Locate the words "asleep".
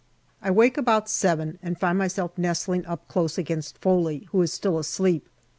4.79-5.29